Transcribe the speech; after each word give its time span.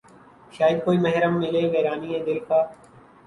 شاید 0.55 0.77
کوئی 0.85 0.97
محرم 1.05 1.33
ملے 1.41 1.63
ویرانئ 1.73 2.19
دل 2.27 2.39
کا 2.47 2.59